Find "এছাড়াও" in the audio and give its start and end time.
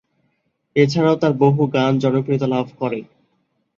0.75-1.15